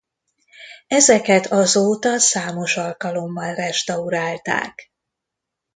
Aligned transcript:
Ezeket 0.87 1.45
azóta 1.45 2.17
számos 2.19 2.77
alkalommal 2.77 3.53
restaurálták. 3.55 4.91